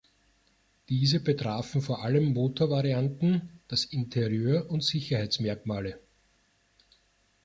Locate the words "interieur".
3.85-4.67